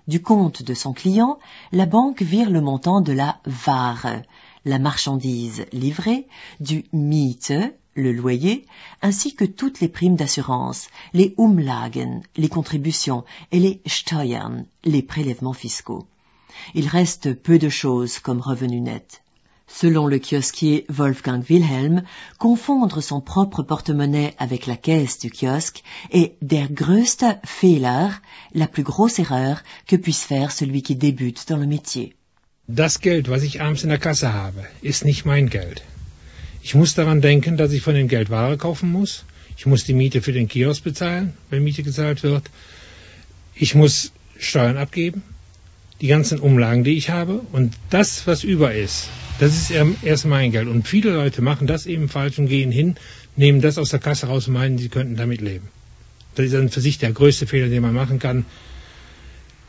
Du 0.09 0.21
compte 0.21 0.63
de 0.63 0.75
son 0.75 0.93
client, 0.93 1.39
la 1.73 1.87
banque 1.87 2.23
vire 2.23 2.51
le 2.51 2.61
montant 2.61 3.01
de 3.01 3.13
la 3.13 3.41
Ware, 3.67 4.23
la 4.65 4.79
marchandise 4.79 5.67
livrée, 5.73 6.27
du 6.61 6.85
Miete, 6.93 7.75
le 7.95 8.13
loyer, 8.13 8.67
ainsi 9.03 9.35
que 9.35 9.45
toutes 9.45 9.81
les 9.81 9.89
primes 9.89 10.17
d'assurance, 10.17 10.89
les 11.13 11.35
Umlagen, 11.39 12.23
les 12.37 12.49
contributions 12.49 13.25
et 13.53 13.61
les 13.61 13.81
Steuern, 13.87 14.67
les 14.85 15.03
prélèvements 15.03 15.53
fiscaux. 15.53 16.07
Il 16.75 16.89
reste 16.89 17.35
peu 17.35 17.59
de 17.59 17.69
choses 17.69 18.19
comme 18.19 18.41
revenu 18.41 18.81
net. 18.81 19.21
Selon 19.67 20.07
le 20.07 20.19
kiosquier 20.19 20.85
Wolfgang 20.89 21.43
Wilhelm, 21.49 22.03
confondre 22.39 23.03
son 23.03 23.21
propre 23.21 23.63
porte-monnaie 23.63 24.35
avec 24.39 24.67
la 24.67 24.77
caisse 24.77 25.19
du 25.19 25.31
kiosque 25.31 25.83
est 26.11 26.37
der 26.43 26.69
größte 26.69 27.25
Fehler, 27.45 28.09
la 28.53 28.69
plus 28.69 28.83
grosse 28.85 29.19
erreur 29.19 29.63
que 29.87 29.97
puisse 29.97 30.23
faire 30.23 30.53
celui 30.53 30.83
qui 30.83 30.97
débute 30.97 31.49
dans 31.49 31.57
le 31.57 31.67
métier. 31.67 32.15
Das 32.69 33.01
Geld, 33.01 33.29
was 33.29 33.43
ich 33.43 33.61
abends 33.61 33.83
in 33.83 33.89
der 33.89 33.99
Kasse 33.99 34.33
habe, 34.33 34.65
ist 34.81 35.05
nicht 35.05 35.25
mein 35.25 35.49
Geld. 35.49 35.83
Ich 36.63 36.75
muss 36.75 36.95
daran 36.95 37.21
denken, 37.21 37.57
dass 37.57 37.73
ich 37.73 37.83
von 37.83 37.95
dem 37.95 38.09
Geld 38.09 38.31
Ware 38.31 38.57
kaufen 38.57 38.91
muss. 38.91 39.25
Ich 39.57 39.67
muss 39.67 39.85
die 39.85 39.93
Miete 39.93 40.23
für 40.23 40.33
den 40.33 40.49
Kiosk 40.49 40.85
bezahlen, 40.85 41.35
wenn 41.51 41.65
Miete 41.65 41.83
gezahlt 41.83 42.23
wird. 42.23 42.51
Ich 43.55 43.75
muss 43.75 44.13
Steuern 44.39 44.79
abgeben, 44.79 45.23
die 46.05 46.09
ganzen 46.09 46.39
Umlagen, 46.39 46.85
die 46.85 46.99
ich 46.99 47.09
habe. 47.09 47.41
Und 47.53 47.73
das, 47.89 48.27
was 48.27 48.45
über 48.45 48.75
ist, 48.75 49.09
das 49.39 49.55
ist 49.55 49.71
erst 50.03 50.27
mein 50.27 50.53
Geld. 50.53 50.69
Und 50.69 50.87
viele 50.87 51.11
Leute 51.15 51.41
machen 51.41 51.67
das 51.67 51.87
eben 51.87 52.11
falsch 52.11 52.39
und 52.39 52.47
gehen 52.47 52.71
hin, 52.71 52.97
nehmen 53.37 53.63
das 53.63 53.79
aus 53.79 53.89
der 53.89 54.01
Kasse 54.01 54.27
raus 54.27 54.47
und 54.47 54.53
meinen, 54.53 54.77
sie 54.77 54.91
könnten 54.91 55.17
damit 55.17 55.41
leben. 55.41 55.71
Das 56.35 56.45
ist 56.45 56.53
dann 56.53 56.69
für 56.69 56.83
sich 56.83 56.99
der 56.99 57.13
größte 57.13 57.47
Fehler, 57.47 57.69
den 57.69 57.81
man 57.81 57.95
machen 57.95 58.19
kann. 58.19 58.45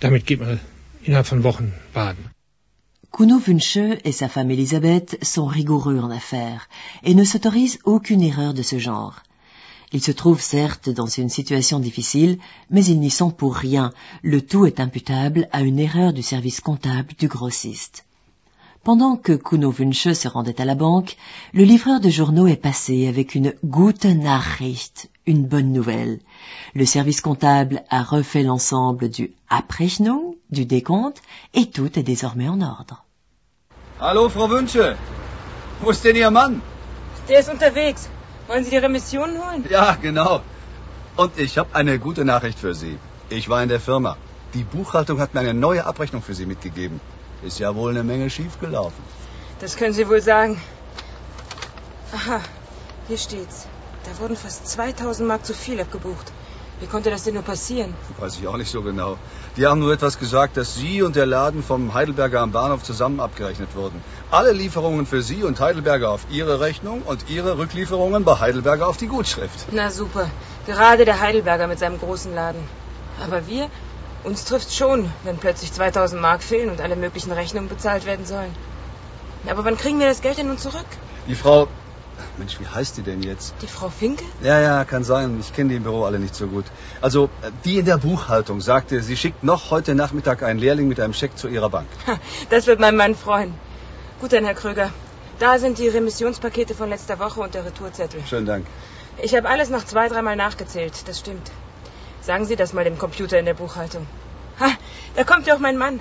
Damit 0.01 0.25
geht 0.25 0.41
man 0.41 0.59
innerhalb 1.03 1.25
von 1.25 1.45
Wochen 1.45 1.71
baden. 1.93 2.25
Kuno 3.11 3.39
Wünsche 3.47 3.97
et 4.03 4.13
sa 4.13 4.27
femme 4.27 4.51
Elisabeth 4.51 5.17
sont 5.23 5.47
rigoureux 5.47 6.01
en 6.01 6.11
affaires 6.11 6.67
et 7.01 7.15
ne 7.15 7.23
s'autorisent 7.23 7.79
aucune 7.85 8.23
erreur 8.23 8.53
de 8.53 8.61
ce 8.61 8.77
genre. 8.77 9.23
Ils 9.91 10.01
se 10.01 10.11
trouvent 10.11 10.41
certes 10.41 10.89
dans 10.89 11.05
une 11.05 11.29
situation 11.29 11.79
difficile, 11.79 12.39
mais 12.69 12.83
ils 12.85 12.99
n'y 12.99 13.09
sont 13.09 13.31
pour 13.31 13.55
rien. 13.55 13.91
Le 14.23 14.41
tout 14.41 14.65
est 14.65 14.79
imputable 14.79 15.47
à 15.51 15.61
une 15.61 15.79
erreur 15.79 16.13
du 16.13 16.21
service 16.21 16.61
comptable 16.61 17.13
du 17.17 17.27
grossiste. 17.27 18.05
Pendant 18.83 19.15
que 19.17 19.33
Kuno 19.33 19.71
Wünsche 19.71 20.13
se 20.13 20.27
rendait 20.27 20.61
à 20.61 20.65
la 20.65 20.75
banque, 20.75 21.17
le 21.53 21.63
livreur 21.63 21.99
de 21.99 22.09
journaux 22.09 22.45
est 22.45 22.55
passé 22.55 23.07
avec 23.07 23.33
une 23.33 23.53
gute 23.63 24.05
Nachricht, 24.05 25.09
une 25.25 25.47
bonne 25.47 25.73
nouvelle. 25.73 26.19
Le 26.75 26.85
service 26.85 27.19
comptable 27.19 27.83
a 27.89 28.03
refait 28.03 28.43
l'ensemble 28.43 29.09
du 29.09 29.33
Abrechnung, 29.49 30.35
du 30.51 30.67
décompte, 30.67 31.23
et 31.55 31.65
tout 31.71 31.97
est 31.97 32.03
désormais 32.03 32.47
en 32.47 32.61
ordre. 32.61 33.03
Hallo, 33.99 34.29
Frau 34.29 34.47
Wünsche? 34.47 34.95
Wo 35.81 35.89
ist 35.89 36.03
denn 36.03 36.15
Ihr 36.15 36.29
Mann? 36.29 36.61
Der 37.27 37.39
ist 37.39 37.49
unterwegs? 37.49 38.07
Wollen 38.47 38.63
Sie 38.63 38.69
die 38.69 38.77
Remissionen 38.77 39.37
holen? 39.43 39.65
Ja, 39.69 39.97
genau. 40.01 40.41
Und 41.15 41.37
ich 41.37 41.57
habe 41.57 41.73
eine 41.73 41.97
gute 41.99 42.25
Nachricht 42.25 42.59
für 42.59 42.75
Sie. 42.75 42.97
Ich 43.29 43.49
war 43.49 43.63
in 43.63 43.69
der 43.69 43.79
Firma. 43.79 44.17
Die 44.53 44.63
Buchhaltung 44.63 45.19
hat 45.19 45.33
mir 45.33 45.39
eine 45.41 45.53
neue 45.53 45.85
Abrechnung 45.85 46.21
für 46.21 46.35
Sie 46.35 46.45
mitgegeben. 46.45 47.01
Ist 47.41 47.59
ja 47.59 47.75
wohl 47.75 47.91
eine 47.91 48.03
Menge 48.03 48.29
schiefgelaufen. 48.29 49.03
Das 49.59 49.75
können 49.77 49.93
Sie 49.93 50.07
wohl 50.07 50.21
sagen. 50.21 50.61
Aha, 52.13 52.39
hier 53.07 53.17
steht's. 53.17 53.67
Da 54.05 54.19
wurden 54.19 54.37
fast 54.37 54.67
2000 54.67 55.27
Mark 55.27 55.45
zu 55.45 55.53
viel 55.53 55.79
abgebucht. 55.81 56.31
Wie 56.85 56.89
konnte 56.91 57.09
das 57.09 57.23
denn 57.23 57.33
nur 57.33 57.41
passieren? 57.41 57.95
Weiß 58.19 58.37
ich 58.37 58.47
auch 58.47 58.57
nicht 58.57 58.69
so 58.69 58.83
genau. 58.83 59.17
Die 59.57 59.65
haben 59.65 59.79
nur 59.79 59.91
etwas 59.91 60.19
gesagt, 60.19 60.55
dass 60.55 60.75
Sie 60.75 61.01
und 61.01 61.15
der 61.15 61.25
Laden 61.25 61.63
vom 61.63 61.95
Heidelberger 61.95 62.41
am 62.41 62.51
Bahnhof 62.51 62.83
zusammen 62.83 63.19
abgerechnet 63.19 63.75
wurden. 63.75 64.03
Alle 64.29 64.51
Lieferungen 64.51 65.07
für 65.07 65.23
Sie 65.23 65.43
und 65.43 65.59
Heidelberger 65.59 66.11
auf 66.11 66.27
Ihre 66.29 66.59
Rechnung 66.59 67.01
und 67.01 67.27
Ihre 67.27 67.57
Rücklieferungen 67.57 68.23
bei 68.23 68.39
Heidelberger 68.39 68.87
auf 68.87 68.97
die 68.97 69.07
Gutschrift. 69.07 69.65
Na 69.71 69.89
super. 69.89 70.29
Gerade 70.67 71.05
der 71.05 71.19
Heidelberger 71.21 71.65
mit 71.65 71.79
seinem 71.79 71.97
großen 71.99 72.35
Laden. 72.35 72.61
Aber 73.23 73.47
wir, 73.47 73.67
uns 74.23 74.45
trifft's 74.45 74.77
schon, 74.77 75.11
wenn 75.23 75.39
plötzlich 75.39 75.73
2000 75.73 76.21
Mark 76.21 76.43
fehlen 76.43 76.69
und 76.69 76.81
alle 76.81 76.95
möglichen 76.95 77.31
Rechnungen 77.31 77.67
bezahlt 77.67 78.05
werden 78.05 78.27
sollen. 78.27 78.53
Aber 79.49 79.65
wann 79.65 79.75
kriegen 79.75 79.99
wir 79.99 80.07
das 80.07 80.21
Geld 80.21 80.37
denn 80.37 80.49
nun 80.49 80.59
zurück? 80.59 80.85
Die 81.27 81.33
Frau... 81.33 81.67
Mensch, 82.37 82.59
wie 82.59 82.67
heißt 82.67 82.97
die 82.97 83.01
denn 83.01 83.23
jetzt? 83.23 83.53
Die 83.61 83.67
Frau 83.67 83.89
Finke? 83.89 84.23
Ja, 84.41 84.59
ja, 84.59 84.83
kann 84.85 85.03
sein. 85.03 85.37
Ich 85.39 85.53
kenne 85.53 85.69
die 85.69 85.75
im 85.75 85.83
Büro 85.83 86.03
alle 86.03 86.19
nicht 86.19 86.35
so 86.35 86.47
gut. 86.47 86.65
Also, 87.01 87.29
die 87.63 87.77
in 87.79 87.85
der 87.85 87.97
Buchhaltung 87.97 88.61
sagte, 88.61 89.01
sie 89.01 89.15
schickt 89.15 89.43
noch 89.43 89.71
heute 89.71 89.95
Nachmittag 89.95 90.43
einen 90.43 90.59
Lehrling 90.59 90.87
mit 90.87 90.99
einem 90.99 91.13
Scheck 91.13 91.37
zu 91.37 91.47
ihrer 91.47 91.69
Bank. 91.69 91.87
Das 92.49 92.67
wird 92.67 92.79
mein 92.79 92.95
Mann 92.95 93.15
freuen. 93.15 93.53
Gut 94.19 94.33
dann, 94.33 94.45
Herr 94.45 94.53
Kröger. 94.53 94.91
Da 95.39 95.59
sind 95.59 95.77
die 95.77 95.87
Remissionspakete 95.87 96.75
von 96.75 96.89
letzter 96.89 97.19
Woche 97.19 97.41
und 97.41 97.53
der 97.53 97.65
Retourzettel. 97.65 98.21
Schönen 98.27 98.45
Dank. 98.45 98.65
Ich 99.21 99.35
habe 99.35 99.49
alles 99.49 99.69
noch 99.69 99.85
zwei, 99.85 100.07
dreimal 100.07 100.35
nachgezählt. 100.35 101.07
Das 101.07 101.19
stimmt. 101.19 101.51
Sagen 102.21 102.45
Sie 102.45 102.55
das 102.55 102.73
mal 102.73 102.83
dem 102.83 102.97
Computer 102.97 103.37
in 103.37 103.45
der 103.45 103.53
Buchhaltung. 103.53 104.07
Ha, 104.59 104.69
da 105.15 105.23
kommt 105.23 105.47
ja 105.47 105.55
auch 105.55 105.59
mein 105.59 105.77
Mann. 105.77 105.99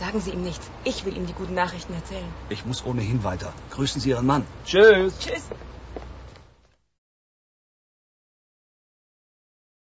Sagen 0.00 0.18
Sie 0.18 0.30
ihm 0.30 0.42
nichts. 0.42 0.66
Ich 0.82 1.04
will 1.04 1.14
ihm 1.14 1.26
die 1.26 1.34
guten 1.34 1.52
Nachrichten 1.52 1.92
erzählen. 1.92 2.32
Ich 2.48 2.64
muss 2.64 2.82
ohnehin 2.86 3.22
weiter. 3.22 3.52
Grüßen 3.68 4.00
Sie 4.00 4.08
Ihren 4.08 4.24
Mann. 4.24 4.46
Tschüss. 4.64 5.18
Tschüss. 5.18 5.50